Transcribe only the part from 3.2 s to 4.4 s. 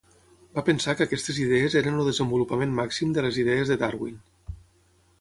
les idees de Darwin.